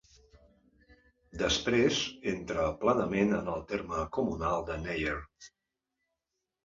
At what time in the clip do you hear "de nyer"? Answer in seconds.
4.71-5.17